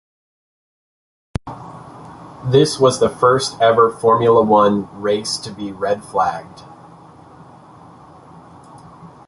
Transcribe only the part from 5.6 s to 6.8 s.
red flagged.